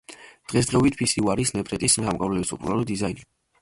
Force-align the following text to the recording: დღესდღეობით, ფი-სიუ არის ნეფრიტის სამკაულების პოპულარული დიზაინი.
დღესდღეობით, 0.53 0.97
ფი-სიუ 1.03 1.31
არის 1.35 1.53
ნეფრიტის 1.59 2.01
სამკაულების 2.01 2.57
პოპულარული 2.59 2.95
დიზაინი. 2.95 3.33